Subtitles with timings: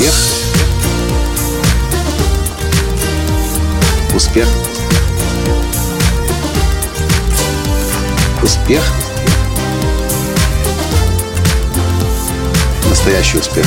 [0.00, 0.14] Успех.
[4.14, 4.48] Успех.
[8.42, 8.82] Успех.
[12.88, 13.66] Настоящий успех.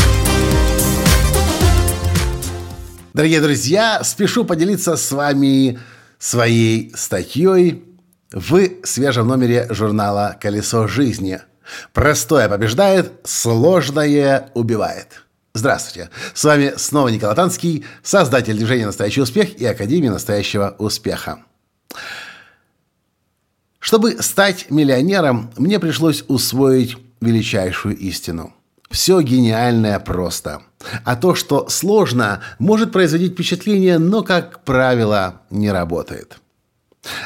[3.13, 5.77] Дорогие друзья, спешу поделиться с вами
[6.18, 7.84] своей статьей
[8.31, 11.41] в свежем номере журнала «Колесо жизни».
[11.93, 15.23] Простое побеждает, сложное убивает.
[15.55, 16.09] Здравствуйте!
[16.34, 21.43] С вами снова Николай Танский, создатель движения «Настоящий успех» и Академии настоящего успеха.
[23.77, 28.55] Чтобы стать миллионером, мне пришлось усвоить величайшую истину.
[28.89, 30.63] Все гениальное просто.
[31.03, 36.40] А то, что сложно, может производить впечатление, но, как правило, не работает.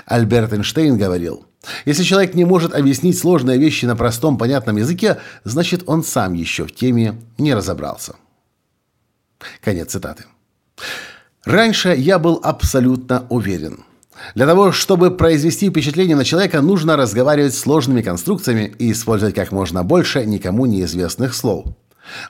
[0.05, 1.46] Альберт Эйнштейн говорил,
[1.85, 6.65] если человек не может объяснить сложные вещи на простом, понятном языке, значит, он сам еще
[6.65, 8.15] в теме не разобрался.
[9.61, 10.25] Конец цитаты.
[11.45, 13.83] Раньше я был абсолютно уверен.
[14.33, 19.83] Для того, чтобы произвести впечатление на человека, нужно разговаривать сложными конструкциями и использовать как можно
[19.83, 21.67] больше никому неизвестных слов.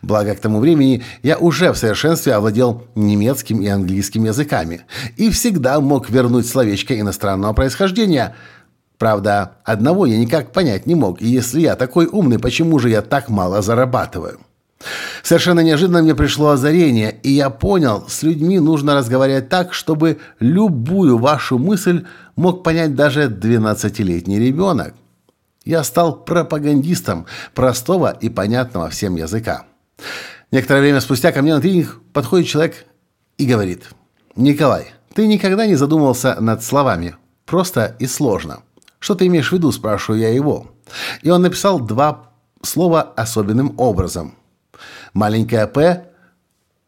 [0.01, 4.81] Благо, к тому времени я уже в совершенстве овладел немецким и английским языками
[5.17, 8.35] и всегда мог вернуть словечко иностранного происхождения–
[8.97, 13.01] Правда, одного я никак понять не мог, и если я такой умный, почему же я
[13.01, 14.39] так мало зарабатываю?
[15.23, 21.17] Совершенно неожиданно мне пришло озарение, и я понял, с людьми нужно разговаривать так, чтобы любую
[21.17, 24.93] вашу мысль мог понять даже 12-летний ребенок.
[25.65, 29.65] Я стал пропагандистом простого и понятного всем языка.
[30.51, 32.85] Некоторое время спустя ко мне на тренинг подходит человек
[33.37, 33.89] и говорит,
[34.35, 37.15] «Николай, ты никогда не задумывался над словами?
[37.45, 38.61] Просто и сложно».
[39.07, 40.67] «Что ты имеешь в виду?»– спрашиваю я его.
[41.21, 44.35] И он написал два слова особенным образом.
[45.13, 46.09] Маленькая «п»,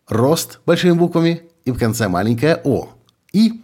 [0.10, 2.90] рост большими буквами и в конце маленькая «о».
[3.32, 3.62] И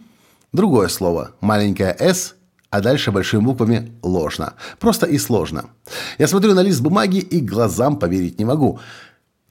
[0.54, 2.34] другое слово, маленькая «с»,
[2.70, 4.54] а дальше большими буквами «ложно».
[4.78, 5.66] Просто и сложно.
[6.16, 8.80] Я смотрю на лист бумаги и глазам поверить не могу.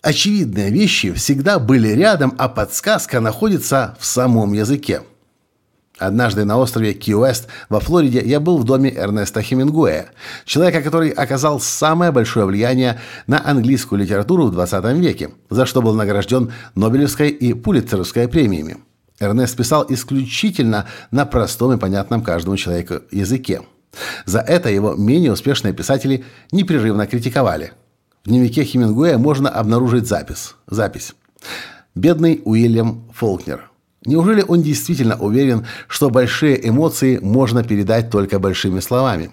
[0.02, 5.04] Очевидные вещи всегда были рядом, а подсказка находится в самом языке.
[5.98, 10.08] Однажды на острове Ки-Уэст во Флориде я был в доме Эрнеста Хемингуэя,
[10.44, 15.94] человека, который оказал самое большое влияние на английскую литературу в 20 веке, за что был
[15.94, 18.78] награжден Нобелевской и Пулитцеровской премиями.
[19.22, 23.62] Эрнест писал исключительно на простом и понятном каждому человеку языке.
[24.26, 27.72] За это его менее успешные писатели непрерывно критиковали.
[28.26, 30.56] В дневнике Хемингуэя можно обнаружить запись.
[30.68, 31.14] запись.
[31.94, 33.70] «Бедный Уильям Фолкнер».
[34.06, 39.32] Неужели он действительно уверен, что большие эмоции можно передать только большими словами?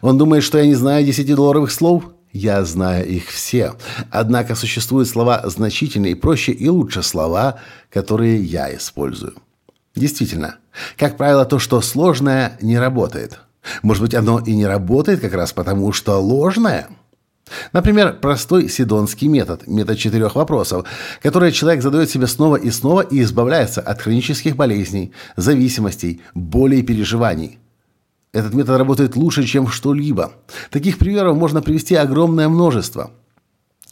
[0.00, 2.04] Он думает, что я не знаю 10-долларовых слов?
[2.32, 3.74] Я знаю их все.
[4.10, 7.60] Однако существуют слова значительные, проще и лучше слова,
[7.92, 9.34] которые я использую.
[9.94, 10.56] Действительно,
[10.96, 13.38] как правило, то, что сложное, не работает.
[13.82, 16.88] Может быть, оно и не работает как раз потому, что ложное–
[17.72, 20.86] Например, простой сидонский метод, метод четырех вопросов,
[21.22, 26.82] который человек задает себе снова и снова и избавляется от хронических болезней, зависимостей, болей и
[26.82, 27.58] переживаний.
[28.32, 30.32] Этот метод работает лучше, чем что-либо.
[30.70, 33.10] Таких примеров можно привести огромное множество.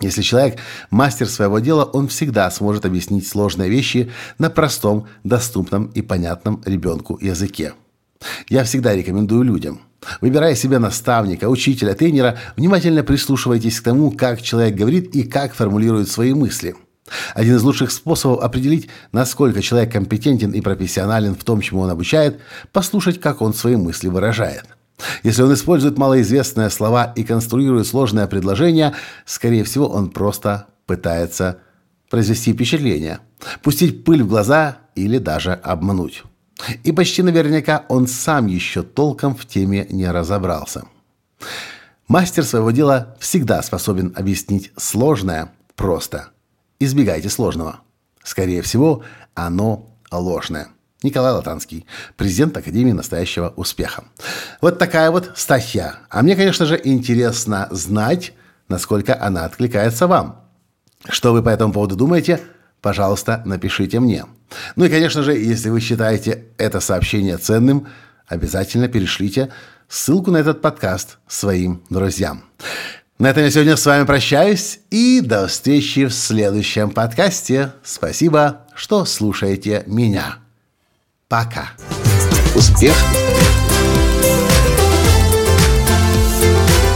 [0.01, 0.59] Если человек
[0.91, 7.19] мастер своего дела, он всегда сможет объяснить сложные вещи на простом, доступном и понятном ребенку
[7.21, 7.75] языке.
[8.49, 9.83] Я всегда рекомендую людям–
[10.21, 16.11] Выбирая себе наставника, учителя, тренера, внимательно прислушивайтесь к тому, как человек говорит и как формулирует
[16.11, 16.75] свои мысли.
[17.35, 22.41] Один из лучших способов определить, насколько человек компетентен и профессионален в том, чему он обучает,
[22.73, 24.65] послушать, как он свои мысли выражает.
[25.23, 28.95] Если он использует малоизвестные слова и конструирует сложное предложение,
[29.27, 31.59] скорее всего, он просто пытается
[32.09, 33.19] произвести впечатление,
[33.63, 36.23] пустить пыль в глаза или даже обмануть.
[36.85, 40.85] И почти наверняка он сам еще толком в теме не разобрался.
[42.09, 46.29] Мастер своего дела всегда способен объяснить сложное просто.
[46.79, 47.81] Избегайте сложного.
[48.23, 49.03] Скорее всего,
[49.35, 50.69] оно ложное.
[51.03, 51.87] Николай Латанский,
[52.17, 54.05] президент Академии настоящего успеха.
[54.61, 55.97] Вот такая вот статья.
[56.11, 58.33] А мне, конечно же, интересно знать,
[58.69, 60.45] насколько она откликается вам.
[61.09, 62.41] Что вы по этому поводу думаете?
[62.83, 64.27] Пожалуйста, напишите мне.
[64.75, 67.87] Ну и, конечно же, если вы считаете это сообщение ценным,
[68.27, 69.51] обязательно перешлите
[69.89, 72.45] ссылку на этот подкаст своим друзьям.
[73.19, 77.73] На этом я сегодня с вами прощаюсь и до встречи в следующем подкасте.
[77.85, 80.39] Спасибо, что слушаете меня.
[81.29, 81.71] Пока.
[82.57, 82.97] Успех.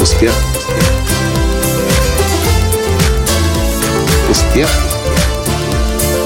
[0.00, 0.32] Успех.
[4.28, 4.85] Успех